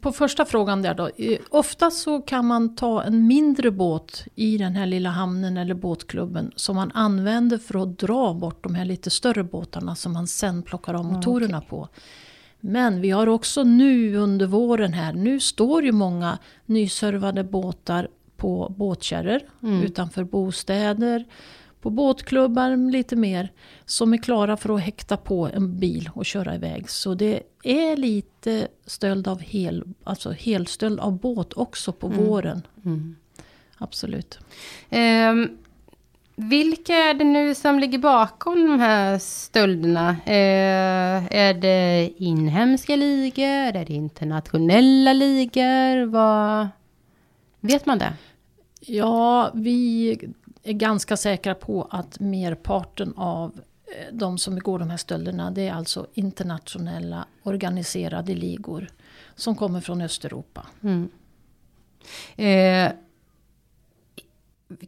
på 0.02 0.12
första 0.12 0.46
frågan 0.46 0.82
där 0.82 0.94
då. 0.94 1.10
Ofta 1.50 1.92
så 1.92 2.22
kan 2.22 2.46
man 2.46 2.76
ta 2.76 3.04
en 3.04 3.28
mindre 3.28 3.72
båt 3.72 4.26
i 4.36 4.58
den 4.58 4.76
här 4.76 4.86
lilla 4.86 5.10
hamnen 5.10 5.58
eller 5.58 5.76
båtklubben 5.76 6.52
som 6.56 6.76
man 6.76 6.92
använder 6.94 7.58
för 7.58 7.84
att 7.84 8.00
dra 8.00 8.34
bort 8.34 8.64
de 8.64 8.76
här 8.76 8.86
lite 8.86 9.10
större 9.10 9.44
båtarna 9.44 9.96
som 9.96 10.14
man 10.14 10.28
sen 10.28 10.64
plockar 10.64 10.94
av 10.94 11.06
motorerna 11.06 11.58
okay. 11.58 11.70
på. 11.70 11.88
Men 12.60 13.02
vi 13.02 13.10
har 13.10 13.28
också 13.28 13.64
nu 13.64 14.16
under 14.16 14.46
våren 14.46 14.94
här, 14.94 15.14
nu 15.14 15.40
står 15.40 15.84
ju 15.84 15.92
många 15.92 16.38
nyservade 16.66 17.44
båtar 17.44 18.08
på 18.38 18.74
båtkärror 18.78 19.40
mm. 19.64 19.84
utanför 19.84 20.24
bostäder, 20.24 21.26
på 21.82 21.90
båtklubbar 21.90 22.92
lite 22.92 23.16
mer, 23.16 23.52
som 23.86 24.14
är 24.14 24.18
klara 24.18 24.58
för 24.58 24.76
att 24.76 24.82
häkta 24.82 25.18
på 25.18 25.50
en 25.54 25.80
bil 25.80 26.10
och 26.14 26.26
köra 26.26 26.56
iväg. 26.56 26.90
Så 26.90 27.14
det 27.14 27.44
är 27.64 27.98
lite 27.98 28.68
stöld 28.86 29.28
av 29.28 29.40
hel, 29.40 29.84
alltså 30.04 30.32
helstöld 30.32 31.00
av 31.00 31.20
båt 31.20 31.54
också 31.54 31.92
på 31.92 32.08
mm. 32.08 32.26
våren. 32.26 32.62
Mm. 32.86 33.16
Absolut. 33.78 34.40
Um, 34.90 35.58
vilka 36.36 36.94
är 36.94 37.14
det 37.14 37.24
nu 37.24 37.56
som 37.56 37.80
ligger 37.80 37.98
bakom 37.98 38.68
de 38.68 38.80
här 38.80 39.20
stölderna? 39.20 40.10
Eh, 40.26 41.36
är 41.36 41.54
det 41.54 42.14
inhemska 42.18 42.96
ligor? 42.96 43.46
Är 43.46 43.86
det 43.86 43.94
internationella 43.94 45.14
ligor? 45.14 46.06
Vad... 46.06 46.68
Vet 47.60 47.86
man 47.86 47.98
det? 47.98 48.14
Ja, 48.80 49.52
vi 49.54 50.18
är 50.64 50.74
ganska 50.74 51.18
säkra 51.18 51.56
på 51.56 51.88
att 51.90 52.20
merparten 52.20 53.14
av 53.18 53.62
eh, 53.86 54.14
de 54.14 54.38
som 54.38 54.56
begår 54.56 54.80
de 54.80 54.90
här 54.90 54.98
stölderna 54.98 55.52
det 55.52 55.68
är 55.68 55.74
alltså 55.74 56.08
internationella 56.14 57.26
organiserade 57.44 58.34
ligor 58.34 58.88
som 59.36 59.56
kommer 59.56 59.82
från 59.82 60.02
Östeuropa. 60.02 60.66
Mm. 60.84 61.10
Eh, 62.36 62.92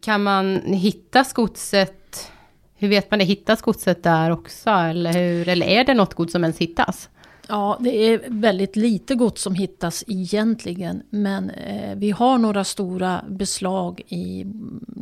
kan 0.02 0.24
man 0.24 0.56
hitta 0.62 1.24
skotset? 1.24 2.32
Hur 2.76 2.88
vet 2.88 3.12
man 3.12 3.20
det? 3.20 3.26
Hittas 3.26 3.62
godset 3.62 4.04
där 4.04 4.32
också? 4.32 4.70
Eller, 4.70 5.14
hur? 5.14 5.48
eller 5.48 5.66
är 5.66 5.84
det 5.84 5.94
något 5.94 6.14
gods 6.14 6.32
som 6.32 6.44
ens 6.44 6.58
hittas? 6.58 7.10
Ja, 7.48 7.78
det 7.80 7.90
är 7.90 8.22
väldigt 8.28 8.76
lite 8.76 9.16
gods 9.16 9.42
som 9.42 9.56
hittas 9.56 10.04
egentligen. 10.08 11.04
Men 11.10 11.50
eh, 11.50 11.96
vi 11.96 12.12
har 12.12 12.38
några 12.38 12.64
stora 12.64 13.26
beslag 13.30 14.02
i 14.08 14.46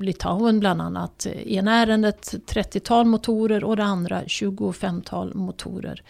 Litauen 0.02 0.60
bland 0.60 0.82
annat. 0.82 1.26
I 1.26 1.56
ena 1.56 1.76
ärendet 1.76 2.34
30-tal 2.48 3.06
motorer 3.06 3.64
och 3.64 3.76
det 3.76 3.84
andra 3.84 4.24
25-tal 4.24 5.36
motorer. 5.36 6.04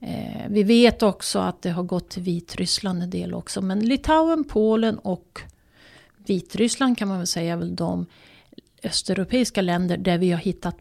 Eh, 0.00 0.48
vi 0.48 0.62
vet 0.62 1.02
också 1.02 1.38
att 1.38 1.62
det 1.62 1.70
har 1.70 1.82
gått 1.82 2.08
till 2.08 2.22
Vitryssland 2.22 3.02
en 3.02 3.10
del 3.10 3.34
också. 3.34 3.60
Men 3.60 3.80
Litauen, 3.80 4.44
Polen 4.44 4.98
och 4.98 5.40
Vitryssland 6.26 6.98
kan 6.98 7.08
man 7.08 7.18
väl 7.18 7.26
säga 7.26 7.52
är 7.52 7.56
väl 7.56 7.76
de 7.76 8.06
östeuropeiska 8.82 9.62
länder 9.62 9.96
där 9.96 10.18
vi 10.18 10.30
har 10.30 10.38
hittat 10.38 10.76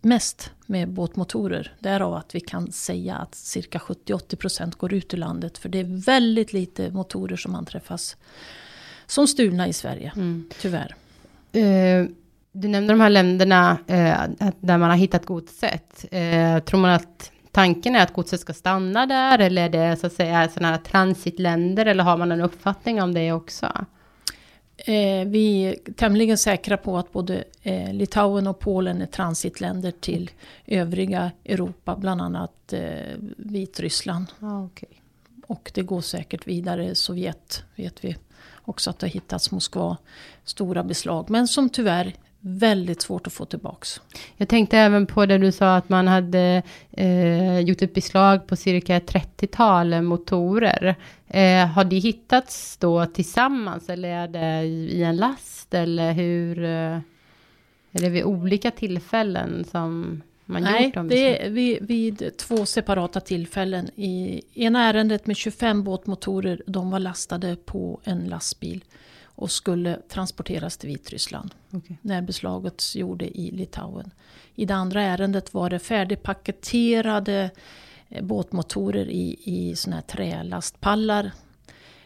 mest 0.00 0.50
med 0.66 0.88
båtmotorer. 0.88 1.72
Därav 1.78 2.14
att 2.14 2.34
vi 2.34 2.40
kan 2.40 2.72
säga 2.72 3.16
att 3.16 3.34
cirka 3.34 3.78
70-80% 3.78 4.76
går 4.76 4.94
ut 4.94 5.14
ur 5.14 5.18
landet. 5.18 5.58
För 5.58 5.68
det 5.68 5.80
är 5.80 6.04
väldigt 6.04 6.52
lite 6.52 6.90
motorer 6.90 7.36
som 7.36 7.54
anträffas 7.54 8.16
som 9.06 9.26
stulna 9.26 9.68
i 9.68 9.72
Sverige, 9.72 10.12
mm. 10.16 10.50
tyvärr. 10.60 10.94
Uh, 11.56 12.08
du 12.52 12.68
nämnde 12.68 12.92
de 12.92 13.00
här 13.00 13.10
länderna 13.10 13.78
uh, 13.90 14.50
där 14.60 14.78
man 14.78 14.90
har 14.90 14.96
hittat 14.96 15.26
godset. 15.26 16.04
Uh, 16.04 16.58
tror 16.58 16.80
man 16.80 16.90
att 16.90 17.30
tanken 17.50 17.96
är 17.96 18.02
att 18.02 18.12
godset 18.12 18.40
ska 18.40 18.52
stanna 18.52 19.06
där 19.06 19.38
eller 19.38 19.64
är 19.64 19.68
det 19.68 19.96
så 19.96 20.06
att 20.06 20.12
säga 20.12 20.48
sådana 20.48 20.70
här 20.70 20.82
transitländer 20.82 21.86
eller 21.86 22.04
har 22.04 22.16
man 22.16 22.32
en 22.32 22.40
uppfattning 22.40 23.02
om 23.02 23.14
det 23.14 23.32
också? 23.32 23.84
Eh, 24.76 25.28
vi 25.28 25.62
är 25.62 25.92
tämligen 25.92 26.38
säkra 26.38 26.76
på 26.76 26.98
att 26.98 27.12
både 27.12 27.44
eh, 27.62 27.92
Litauen 27.92 28.46
och 28.46 28.58
Polen 28.58 29.02
är 29.02 29.06
transitländer 29.06 29.90
till 29.90 30.30
övriga 30.66 31.30
Europa, 31.44 31.96
bland 31.96 32.20
annat 32.20 32.72
eh, 32.72 33.16
Vitryssland. 33.36 34.26
Ah, 34.40 34.64
okay. 34.64 34.88
Och 35.46 35.70
det 35.74 35.82
går 35.82 36.00
säkert 36.00 36.46
vidare. 36.46 36.94
Sovjet 36.94 37.64
vet 37.76 38.04
vi 38.04 38.16
också 38.64 38.90
att 38.90 38.98
det 38.98 39.06
har 39.06 39.12
hittats 39.12 39.50
Moskva 39.50 39.96
stora 40.44 40.84
beslag. 40.84 41.30
Men 41.30 41.48
som 41.48 41.70
tyvärr 41.70 42.14
väldigt 42.46 43.02
svårt 43.02 43.26
att 43.26 43.32
få 43.32 43.44
tillbaks. 43.44 44.00
Jag 44.36 44.48
tänkte 44.48 44.78
även 44.78 45.06
på 45.06 45.26
det 45.26 45.38
du 45.38 45.52
sa 45.52 45.76
att 45.76 45.88
man 45.88 46.08
hade 46.08 46.62
eh, 46.92 47.60
gjort 47.60 47.82
ett 47.82 47.94
beslag 47.94 48.46
på 48.46 48.56
cirka 48.56 48.98
30-tal 48.98 50.02
motorer. 50.02 50.94
Eh, 51.28 51.66
har 51.66 51.84
de 51.84 51.96
hittats 51.96 52.76
då 52.76 53.06
tillsammans 53.06 53.88
eller 53.88 54.08
är 54.08 54.28
det 54.28 54.62
i 54.66 55.02
en 55.02 55.16
last 55.16 55.74
eller 55.74 56.12
hur? 56.12 56.64
Eh, 56.64 56.98
är 57.96 58.00
det 58.00 58.08
vid 58.08 58.24
olika 58.24 58.70
tillfällen 58.70 59.64
som 59.70 60.22
man 60.44 60.62
Nej, 60.62 60.84
gjort 60.84 60.94
dem? 60.94 61.08
det 61.08 61.46
är 61.46 61.50
vid, 61.50 61.86
vid, 61.86 62.36
två 62.36 62.66
separata 62.66 63.20
tillfällen. 63.20 63.90
I 63.94 64.42
ena 64.54 64.82
ärendet 64.82 65.26
med 65.26 65.36
25 65.36 65.84
båtmotorer, 65.84 66.62
de 66.66 66.90
var 66.90 66.98
lastade 66.98 67.56
på 67.56 68.00
en 68.04 68.24
lastbil 68.24 68.84
och 69.34 69.50
skulle 69.50 70.00
transporteras 70.08 70.76
till 70.76 70.88
Vitryssland. 70.88 71.54
Okay. 71.72 71.96
När 72.02 72.22
beslaget 72.22 72.94
gjorde 72.94 73.38
i 73.38 73.50
Litauen. 73.50 74.10
I 74.54 74.64
det 74.64 74.74
andra 74.74 75.02
ärendet 75.02 75.54
var 75.54 75.70
det 75.70 75.78
färdigpaketerade 75.78 77.50
eh, 78.08 78.24
båtmotorer 78.24 79.08
i, 79.08 79.38
i 79.44 79.76
såna 79.76 79.96
här 79.96 80.02
trälastpallar 80.02 81.30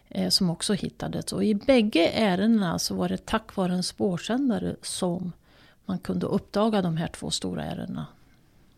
eh, 0.08 0.28
som 0.28 0.50
också 0.50 0.72
hittades. 0.72 1.32
Och 1.32 1.44
i 1.44 1.54
bägge 1.54 2.08
ärendena 2.08 2.78
så 2.78 2.94
var 2.94 3.08
det 3.08 3.26
tack 3.26 3.56
vare 3.56 3.72
en 3.72 3.82
spårsändare 3.82 4.76
som 4.82 5.32
man 5.84 5.98
kunde 5.98 6.26
uppdaga 6.26 6.82
de 6.82 6.96
här 6.96 7.08
två 7.08 7.30
stora 7.30 7.64
ärendena. 7.64 8.06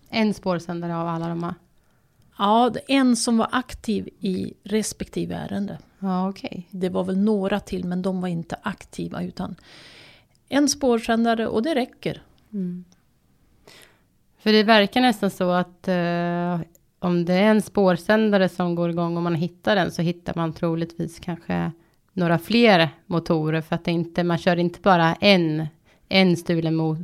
En 0.09 0.35
spårsändare 0.35 0.97
av 0.97 1.09
alla 1.09 1.29
de 1.29 1.43
här? 1.43 1.55
Ja, 2.39 2.73
en 2.89 3.17
som 3.17 3.39
var 3.39 3.49
aktiv 3.53 4.09
i 4.21 4.55
respektive 4.63 5.35
ärende. 5.35 5.79
Ja, 5.99 6.29
okay. 6.29 6.63
Det 6.71 6.89
var 6.89 7.05
väl 7.05 7.19
några 7.19 7.61
till 7.61 7.85
men 7.85 8.03
de 8.03 8.21
var 8.21 8.29
inte 8.29 8.57
aktiva 8.63 9.23
utan 9.23 9.57
en 10.49 10.69
spårsändare 10.69 11.47
och 11.47 11.63
det 11.63 11.75
räcker. 11.75 12.23
Mm. 12.53 12.85
För 14.39 14.53
det 14.53 14.63
verkar 14.63 15.01
nästan 15.01 15.31
så 15.31 15.51
att 15.51 15.89
eh, 15.89 16.61
om 16.99 17.25
det 17.25 17.35
är 17.35 17.51
en 17.51 17.63
spårsändare 17.63 18.49
som 18.49 18.75
går 18.75 18.91
igång 18.91 19.17
och 19.17 19.23
man 19.23 19.35
hittar 19.35 19.77
den 19.77 19.91
så 19.91 20.03
hittar 20.03 20.35
man 20.37 20.53
troligtvis 20.53 21.19
kanske 21.19 21.73
några 22.13 22.39
fler 22.39 22.89
motorer 23.07 23.61
för 23.61 23.75
att 23.75 23.89
inte, 23.89 24.25
man 24.25 24.39
kör 24.39 24.57
inte 24.57 24.81
bara 24.81 25.15
en, 25.15 25.67
en 26.09 26.37
stulen 26.37 26.77
mo, 26.77 26.97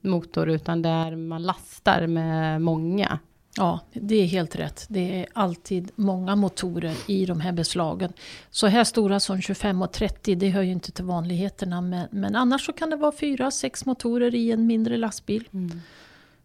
motor 0.00 0.48
utan 0.48 0.82
där 0.82 1.16
man 1.16 1.42
lastar 1.42 2.06
med 2.06 2.62
många. 2.62 3.18
Ja, 3.56 3.80
det 3.92 4.14
är 4.14 4.26
helt 4.26 4.56
rätt. 4.56 4.86
Det 4.88 5.20
är 5.20 5.26
alltid 5.32 5.90
många 5.94 6.36
motorer 6.36 6.96
i 7.06 7.26
de 7.26 7.40
här 7.40 7.52
beslagen. 7.52 8.12
Så 8.50 8.66
här 8.66 8.84
stora 8.84 9.20
som 9.20 9.40
25 9.40 9.82
och 9.82 9.92
30, 9.92 10.34
det 10.34 10.48
hör 10.48 10.62
ju 10.62 10.72
inte 10.72 10.92
till 10.92 11.04
vanligheterna. 11.04 11.80
Men, 11.80 12.08
men 12.10 12.36
annars 12.36 12.66
så 12.66 12.72
kan 12.72 12.90
det 12.90 12.96
vara 12.96 13.12
fyra, 13.12 13.50
sex 13.50 13.86
motorer 13.86 14.34
i 14.34 14.50
en 14.50 14.66
mindre 14.66 14.96
lastbil. 14.96 15.48
Mm. 15.52 15.80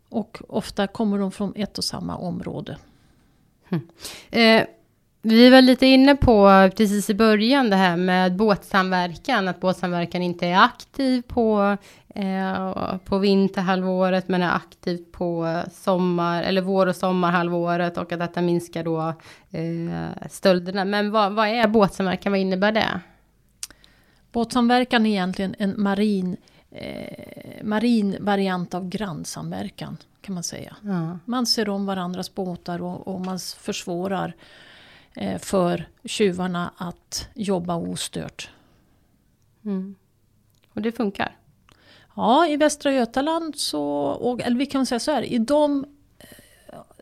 Och 0.10 0.41
ofta 0.48 0.88
kommer 0.88 1.18
de 1.18 1.32
från 1.32 1.53
ett 1.56 1.77
och 1.77 1.84
samma 1.84 2.18
område. 2.18 2.77
Mm. 3.70 3.88
Eh, 4.32 4.68
vi 5.22 5.50
var 5.50 5.62
lite 5.62 5.86
inne 5.86 6.16
på 6.16 6.70
precis 6.78 7.10
i 7.10 7.13
början 7.13 7.70
det 7.70 7.75
här 7.75 7.98
med 7.98 8.36
båtsamverkan, 8.36 9.48
att 9.48 9.60
båtsamverkan 9.60 10.22
inte 10.22 10.48
är 10.48 10.63
aktiv 10.63 11.22
på, 11.22 11.78
eh, 12.16 12.98
på 13.06 13.18
vinterhalvåret 13.18 14.28
men 14.28 14.42
är 14.44 14.56
aktiv 14.56 15.06
på 15.12 15.62
sommar 15.72 16.44
eller 16.44 16.62
vår 16.62 16.88
och 16.88 16.96
sommarhalvåret 16.96 17.98
och 17.98 18.12
att 18.12 18.20
detta 18.20 18.42
minskar 18.42 18.84
då 18.84 19.13
eh, 19.51 20.28
stölderna. 20.30 20.86
Men 20.86 21.12
vad, 21.12 21.34
vad 21.34 21.48
är 21.48 21.68
båtsamverkan, 21.68 22.32
vad 22.32 22.42
innebär 22.42 22.72
det? 22.72 23.00
Båtsamverkan 24.32 25.06
är 25.06 25.10
egentligen 25.10 25.56
en 25.60 25.74
marin, 25.78 26.38
eh, 26.72 27.63
marin 27.63 28.18
variant 28.20 28.74
av 28.74 28.90
grannsamverkan 28.90 29.98
kan 30.22 30.34
man 30.36 30.44
säga. 30.44 30.75
Ja. 30.82 31.20
Man 31.25 31.46
ser 31.46 31.70
om 31.70 31.86
varandras 31.86 32.36
båtar 32.36 32.82
och, 32.82 33.08
och 33.08 33.22
man 33.22 33.40
försvårar 33.40 34.34
för 35.39 35.89
tjuvarna 36.03 36.72
att 36.77 37.30
jobba 37.34 37.75
ostört. 37.75 38.50
Mm. 39.65 39.96
Och 40.74 40.82
det 40.82 40.91
funkar? 40.91 41.38
Ja, 42.15 42.48
i 42.48 42.58
Västra 42.58 42.94
Götaland 42.94 43.56
så, 43.56 43.84
och, 44.03 44.41
eller 44.41 44.58
vi 44.58 44.65
kan 44.65 44.86
säga 44.86 45.00
så 45.00 45.12
här, 45.12 45.24
i 45.24 45.38
de, 45.38 45.86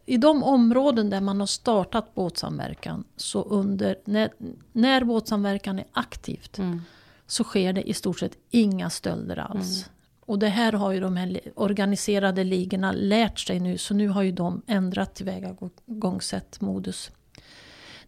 i 0.05 0.17
de 0.17 0.43
områden 0.43 1.09
där 1.09 1.21
man 1.21 1.39
har 1.39 1.47
startat 1.47 2.15
båtsamverkan 2.15 3.03
så 3.15 3.43
under, 3.43 3.95
när, 4.05 4.29
när 4.71 5.03
båtsamverkan 5.03 5.79
är 5.79 5.85
aktivt 5.91 6.57
mm. 6.57 6.81
så 7.27 7.43
sker 7.43 7.73
det 7.73 7.89
i 7.89 7.93
stort 7.93 8.19
sett 8.19 8.37
inga 8.49 8.89
stölder 8.89 9.37
alls. 9.37 9.83
Mm. 9.83 9.95
Och 10.19 10.39
det 10.39 10.47
här 10.49 10.71
har 10.71 10.91
ju 10.91 10.99
de 10.99 11.17
här 11.17 11.39
organiserade 11.55 12.43
ligorna 12.43 12.91
lärt 12.91 13.39
sig 13.39 13.59
nu 13.59 13.77
så 13.77 13.93
nu 13.93 14.07
har 14.07 14.21
ju 14.21 14.31
de 14.31 14.61
ändrat 14.67 15.15
tillvägagångssätt, 15.15 16.61
modus. 16.61 17.11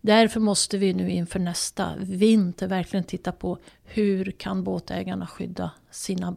Därför 0.01 0.39
måste 0.39 0.77
vi 0.77 0.93
nu 0.93 1.09
inför 1.09 1.39
nästa 1.39 1.91
vinter 1.99 2.67
verkligen 2.67 3.03
titta 3.03 3.31
på 3.31 3.57
hur 3.83 4.31
kan 4.31 4.63
båtägarna 4.63 5.27
skydda 5.27 5.71
sina 5.91 6.35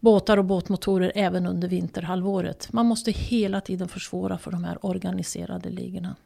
båtar 0.00 0.36
och 0.36 0.44
båtmotorer 0.44 1.12
även 1.14 1.46
under 1.46 1.68
vinterhalvåret. 1.68 2.72
Man 2.72 2.86
måste 2.86 3.10
hela 3.10 3.60
tiden 3.60 3.88
försvåra 3.88 4.38
för 4.38 4.50
de 4.50 4.64
här 4.64 4.86
organiserade 4.86 5.70
ligorna. 5.70 6.16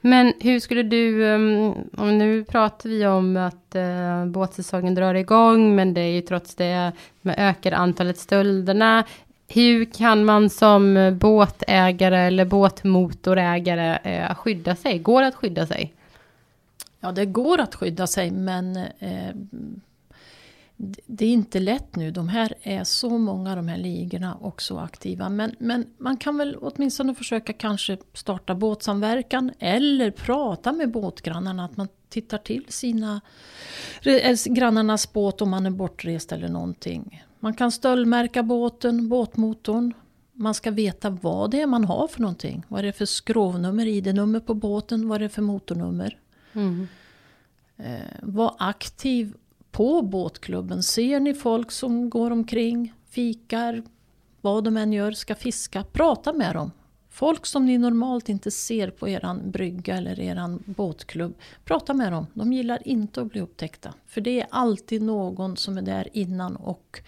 Men 0.00 0.32
hur 0.40 0.60
skulle 0.60 0.82
du, 0.82 1.22
um, 1.24 1.74
om 1.96 2.18
nu 2.18 2.44
pratar 2.44 2.88
vi 2.88 3.06
om 3.06 3.36
att 3.36 3.74
eh, 3.74 4.26
båtsäsongen 4.26 4.94
drar 4.94 5.14
igång, 5.14 5.74
men 5.74 5.94
det 5.94 6.00
är 6.00 6.10
ju 6.10 6.20
trots 6.20 6.54
det 6.54 6.92
med 7.22 7.34
ökade 7.38 7.76
antalet 7.76 8.18
stölderna. 8.18 9.04
Hur 9.48 9.84
kan 9.84 10.24
man 10.24 10.50
som 10.50 11.16
båtägare 11.20 12.18
eller 12.18 12.44
båtmotorägare 12.44 13.96
eh, 13.96 14.34
skydda 14.34 14.76
sig? 14.76 14.98
Går 14.98 15.20
det 15.20 15.26
att 15.26 15.34
skydda 15.34 15.66
sig? 15.66 15.94
Ja, 17.00 17.12
det 17.12 17.26
går 17.26 17.60
att 17.60 17.74
skydda 17.74 18.06
sig 18.06 18.30
men 18.30 18.76
eh, 18.76 19.34
det 21.06 21.24
är 21.24 21.32
inte 21.32 21.60
lätt 21.60 21.96
nu. 21.96 22.10
De 22.10 22.28
här 22.28 22.54
är 22.62 22.84
så 22.84 23.18
många 23.18 23.56
de 23.56 23.68
här 23.68 23.76
ligorna 23.76 24.34
och 24.34 24.62
så 24.62 24.78
aktiva. 24.78 25.28
Men, 25.28 25.54
men 25.58 25.86
man 25.98 26.16
kan 26.16 26.38
väl 26.38 26.56
åtminstone 26.60 27.14
försöka 27.14 27.52
kanske 27.52 27.98
starta 28.12 28.54
båtsamverkan 28.54 29.52
eller 29.58 30.10
prata 30.10 30.72
med 30.72 30.90
båtgrannarna. 30.90 31.64
Att 31.64 31.76
man 31.76 31.88
tittar 32.08 32.38
till 32.38 32.64
sina 32.68 33.20
grannarnas 34.44 35.12
båt 35.12 35.42
om 35.42 35.50
man 35.50 35.66
är 35.66 35.70
bortrest 35.70 36.32
eller 36.32 36.48
någonting. 36.48 37.24
Man 37.44 37.54
kan 37.54 37.72
stöldmärka 37.72 38.42
båten, 38.42 39.08
båtmotorn. 39.08 39.94
Man 40.32 40.54
ska 40.54 40.70
veta 40.70 41.10
vad 41.10 41.50
det 41.50 41.60
är 41.60 41.66
man 41.66 41.84
har 41.84 42.08
för 42.08 42.20
någonting. 42.20 42.64
Vad 42.68 42.80
är 42.80 42.82
det 42.82 42.92
för 42.92 43.06
skrovnummer, 43.06 43.86
ID-nummer 43.86 44.40
på 44.40 44.54
båten, 44.54 45.08
vad 45.08 45.16
är 45.16 45.20
det 45.20 45.28
för 45.28 45.42
motornummer. 45.42 46.18
Mm. 46.52 46.88
Eh, 47.76 48.00
var 48.22 48.54
aktiv 48.58 49.34
på 49.70 50.02
båtklubben. 50.02 50.82
Ser 50.82 51.20
ni 51.20 51.34
folk 51.34 51.70
som 51.70 52.10
går 52.10 52.30
omkring, 52.30 52.92
fikar, 53.08 53.82
vad 54.40 54.64
de 54.64 54.76
än 54.76 54.92
gör, 54.92 55.12
ska 55.12 55.34
fiska, 55.34 55.84
prata 55.92 56.32
med 56.32 56.54
dem. 56.54 56.70
Folk 57.10 57.46
som 57.46 57.66
ni 57.66 57.78
normalt 57.78 58.28
inte 58.28 58.50
ser 58.50 58.90
på 58.90 59.08
eran 59.08 59.50
brygga 59.50 59.96
eller 59.96 60.20
eran 60.20 60.62
båtklubb, 60.66 61.34
prata 61.64 61.94
med 61.94 62.12
dem. 62.12 62.26
De 62.34 62.52
gillar 62.52 62.88
inte 62.88 63.20
att 63.20 63.32
bli 63.32 63.40
upptäckta. 63.40 63.94
För 64.06 64.20
det 64.20 64.40
är 64.40 64.46
alltid 64.50 65.02
någon 65.02 65.56
som 65.56 65.78
är 65.78 65.82
där 65.82 66.08
innan 66.12 66.56
och 66.56 67.00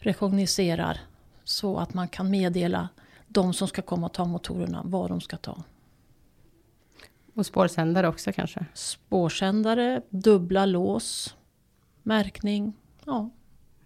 rekogniserar 0.00 1.00
så 1.44 1.78
att 1.78 1.94
man 1.94 2.08
kan 2.08 2.30
meddela 2.30 2.88
de 3.28 3.52
som 3.54 3.68
ska 3.68 3.82
komma 3.82 4.06
och 4.06 4.12
ta 4.12 4.24
motorerna 4.24 4.82
vad 4.84 5.10
de 5.10 5.20
ska 5.20 5.36
ta. 5.36 5.62
Och 7.34 7.46
spårsändare 7.46 8.08
också 8.08 8.32
kanske? 8.32 8.64
Spårsändare, 8.74 10.02
dubbla 10.10 10.66
lås, 10.66 11.36
märkning, 12.02 12.72
ja, 13.04 13.30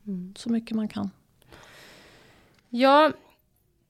mm. 0.06 0.34
så 0.36 0.50
mycket 0.50 0.76
man 0.76 0.88
kan. 0.88 1.10
Ja, 2.68 3.12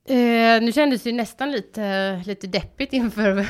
eh, 0.05 0.61
nu 0.61 0.71
kändes 0.71 1.03
det 1.03 1.11
nästan 1.11 1.51
lite, 1.51 2.15
lite 2.25 2.47
deppigt 2.47 2.93
inför 2.93 3.49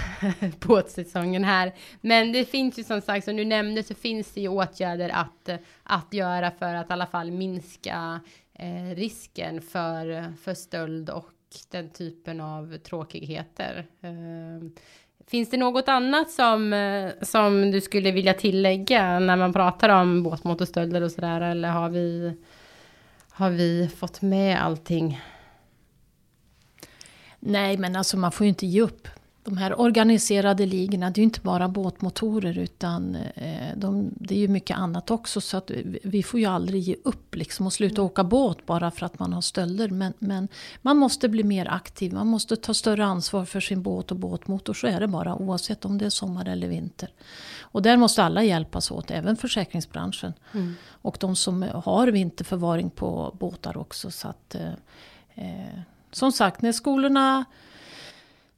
båtsäsongen 0.67 1.43
här. 1.43 1.73
Men 2.01 2.31
det 2.31 2.45
finns 2.45 2.79
ju 2.79 2.83
som 2.83 3.01
sagt, 3.01 3.25
som 3.25 3.35
du 3.35 3.45
nämnde, 3.45 3.83
så 3.83 3.95
finns 3.95 4.33
det 4.33 4.41
ju 4.41 4.47
åtgärder 4.47 5.09
att, 5.09 5.49
att 5.83 6.13
göra 6.13 6.51
för 6.51 6.75
att 6.75 6.89
i 6.89 6.93
alla 6.93 7.07
fall 7.07 7.31
minska 7.31 8.21
eh, 8.59 8.95
risken 8.95 9.61
för, 9.61 10.33
för 10.41 10.53
stöld 10.53 11.09
och 11.09 11.31
den 11.71 11.89
typen 11.89 12.41
av 12.41 12.77
tråkigheter. 12.77 13.85
Eh, 14.01 14.69
finns 15.27 15.49
det 15.49 15.57
något 15.57 15.87
annat 15.87 16.31
som, 16.31 16.73
eh, 16.73 17.11
som 17.21 17.71
du 17.71 17.81
skulle 17.81 18.11
vilja 18.11 18.33
tillägga 18.33 19.19
när 19.19 19.35
man 19.35 19.53
pratar 19.53 19.89
om 19.89 20.23
båtmotorstölder 20.23 21.01
och 21.01 21.11
sådär? 21.11 21.41
Eller 21.41 21.69
har 21.69 21.89
vi, 21.89 22.33
har 23.29 23.49
vi 23.49 23.89
fått 23.95 24.21
med 24.21 24.61
allting? 24.61 25.21
Nej, 27.39 27.77
men 27.77 27.95
alltså 27.95 28.17
man 28.17 28.31
får 28.31 28.45
ju 28.45 28.49
inte 28.49 28.65
ge 28.65 28.81
upp 28.81 29.07
de 29.45 29.57
här 29.57 29.79
organiserade 29.79 30.65
ligorna, 30.65 31.09
det 31.09 31.19
är 31.19 31.21
ju 31.21 31.23
inte 31.23 31.41
bara 31.41 31.67
båtmotorer 31.67 32.57
utan 32.57 33.15
eh, 33.15 33.77
de, 33.77 34.09
det 34.15 34.35
är 34.35 34.39
ju 34.39 34.47
mycket 34.47 34.77
annat 34.77 35.11
också. 35.11 35.41
Så 35.41 35.57
att 35.57 35.71
vi 36.03 36.23
får 36.23 36.39
ju 36.39 36.45
aldrig 36.45 36.81
ge 36.81 36.95
upp 37.03 37.35
liksom 37.35 37.65
och 37.65 37.73
sluta 37.73 38.01
åka 38.01 38.23
båt 38.23 38.65
bara 38.65 38.91
för 38.91 39.05
att 39.05 39.19
man 39.19 39.33
har 39.33 39.41
stölder. 39.41 39.89
Men, 39.89 40.13
men 40.19 40.47
man 40.81 40.97
måste 40.97 41.29
bli 41.29 41.43
mer 41.43 41.67
aktiv, 41.71 42.13
man 42.13 42.27
måste 42.27 42.55
ta 42.55 42.73
större 42.73 43.05
ansvar 43.05 43.45
för 43.45 43.59
sin 43.59 43.81
båt 43.81 44.11
och 44.11 44.17
båtmotor. 44.17 44.73
Så 44.73 44.87
är 44.87 44.99
det 44.99 45.07
bara 45.07 45.35
oavsett 45.35 45.85
om 45.85 45.97
det 45.97 46.05
är 46.05 46.09
sommar 46.09 46.47
eller 46.49 46.67
vinter. 46.67 47.09
Och 47.61 47.81
där 47.81 47.97
måste 47.97 48.23
alla 48.23 48.43
hjälpas 48.43 48.91
åt, 48.91 49.11
även 49.11 49.37
försäkringsbranschen. 49.37 50.33
Mm. 50.53 50.73
Och 50.89 51.17
de 51.19 51.35
som 51.35 51.65
har 51.85 52.07
vinterförvaring 52.07 52.89
på 52.89 53.35
båtar 53.39 53.77
också. 53.77 54.11
Så 54.11 54.27
att, 54.27 54.55
eh, 54.55 54.73
eh 55.35 55.79
som 56.11 56.31
sagt, 56.31 56.61
när 56.61 56.71
skolorna 56.71 57.45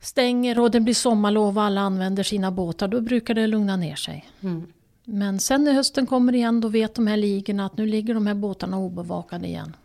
stänger 0.08 0.60
och 0.60 0.72
det 0.72 0.80
blir 0.80 0.94
sommarlov 0.94 1.58
och 1.58 1.64
alla 1.64 1.82
använder 1.82 2.24
sina 2.24 2.52
båtar, 2.52 2.88
då 2.88 3.02
brukar 3.02 3.34
det 3.34 3.48
lugna 3.48 3.76
ner 3.76 3.96
sig. 3.96 4.30
Mm. 4.42 4.68
Men 5.04 5.40
sen 5.40 5.64
när 5.64 5.74
hösten 5.74 6.06
kommer 6.06 6.36
igen, 6.36 6.62
då 6.62 6.68
vet 6.68 6.96
de 6.96 7.08
här 7.08 7.18
ligorna 7.18 7.66
att 7.66 7.78
nu 7.78 7.86
ligger 7.86 8.14
de 8.14 8.28
här 8.28 8.34
båtarna 8.34 8.78
obevakade 8.78 9.48
igen. 9.48 9.76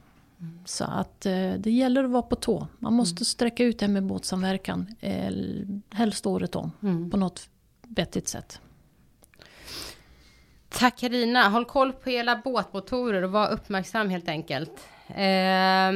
Mm. 0.41 0.59
Så 0.65 0.85
att 0.85 1.27
eh, 1.27 1.53
det 1.59 1.71
gäller 1.71 2.05
att 2.05 2.11
vara 2.11 2.23
på 2.23 2.37
tå. 2.37 2.67
Man 2.79 2.93
måste 2.93 3.19
mm. 3.19 3.25
sträcka 3.25 3.65
ut 3.65 3.79
det 3.79 3.89
med 3.89 4.03
båtsamverkan, 4.03 4.95
eh, 5.01 5.33
helst 5.91 6.27
året 6.27 6.57
om, 6.57 6.73
mm. 6.83 7.11
på 7.11 7.17
något 7.17 7.49
vettigt 7.89 8.29
sätt. 8.29 8.61
Tack 10.69 10.99
Karina, 10.99 11.49
håll 11.49 11.65
koll 11.65 11.93
på 11.93 12.11
era 12.11 12.37
båtmotorer 12.37 13.23
och 13.23 13.33
var 13.33 13.51
uppmärksam 13.53 14.11
helt 14.11 14.29
enkelt. 14.29 14.73
Eh, 15.09 15.93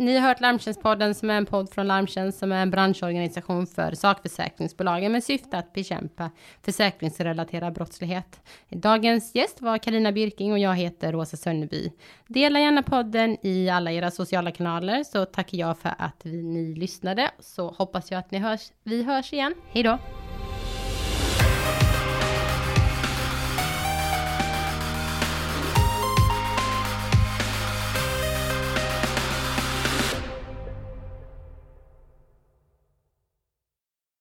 ni 0.00 0.16
har 0.16 0.28
hört 0.28 0.40
Larmtjänstpodden 0.40 1.14
som 1.14 1.30
är 1.30 1.34
en 1.34 1.46
podd 1.46 1.70
från 1.70 1.86
Larmtjänst 1.86 2.38
som 2.38 2.52
är 2.52 2.62
en 2.62 2.70
branschorganisation 2.70 3.66
för 3.66 3.94
sakförsäkringsbolagen 3.94 5.12
med 5.12 5.24
syfte 5.24 5.58
att 5.58 5.72
bekämpa 5.72 6.30
försäkringsrelaterad 6.62 7.72
brottslighet. 7.72 8.40
Dagens 8.68 9.34
gäst 9.34 9.60
var 9.60 9.78
Karina 9.78 10.12
Birking 10.12 10.52
och 10.52 10.58
jag 10.58 10.74
heter 10.74 11.12
Rosa 11.12 11.36
Sönneby. 11.36 11.92
Dela 12.26 12.60
gärna 12.60 12.82
podden 12.82 13.36
i 13.42 13.68
alla 13.68 13.92
era 13.92 14.10
sociala 14.10 14.50
kanaler 14.50 15.04
så 15.04 15.24
tackar 15.24 15.58
jag 15.58 15.78
för 15.78 15.94
att 15.98 16.24
ni 16.24 16.74
lyssnade 16.74 17.30
så 17.38 17.70
hoppas 17.70 18.10
jag 18.10 18.18
att 18.18 18.30
ni 18.30 18.38
hörs. 18.38 18.72
Vi 18.82 19.02
hörs 19.02 19.32
igen. 19.32 19.54
Hej 19.72 19.82
då! 19.82 19.98